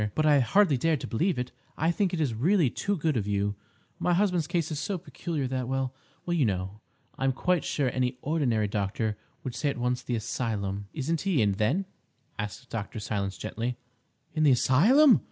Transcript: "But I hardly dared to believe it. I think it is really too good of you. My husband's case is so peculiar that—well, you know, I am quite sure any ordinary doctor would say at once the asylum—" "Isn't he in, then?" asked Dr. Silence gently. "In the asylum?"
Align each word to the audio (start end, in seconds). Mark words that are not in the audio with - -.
"But 0.15 0.25
I 0.25 0.39
hardly 0.39 0.77
dared 0.77 0.99
to 1.01 1.07
believe 1.07 1.37
it. 1.37 1.51
I 1.77 1.91
think 1.91 2.11
it 2.11 2.19
is 2.19 2.33
really 2.33 2.71
too 2.71 2.97
good 2.97 3.15
of 3.15 3.27
you. 3.27 3.53
My 3.99 4.15
husband's 4.15 4.47
case 4.47 4.71
is 4.71 4.79
so 4.79 4.97
peculiar 4.97 5.47
that—well, 5.47 5.93
you 6.27 6.43
know, 6.43 6.81
I 7.19 7.23
am 7.25 7.31
quite 7.33 7.63
sure 7.63 7.87
any 7.93 8.17
ordinary 8.23 8.67
doctor 8.67 9.15
would 9.43 9.53
say 9.53 9.69
at 9.69 9.77
once 9.77 10.01
the 10.01 10.15
asylum—" 10.15 10.87
"Isn't 10.91 11.21
he 11.21 11.39
in, 11.39 11.51
then?" 11.51 11.85
asked 12.39 12.71
Dr. 12.71 12.99
Silence 12.99 13.37
gently. 13.37 13.77
"In 14.33 14.41
the 14.41 14.49
asylum?" 14.53 15.19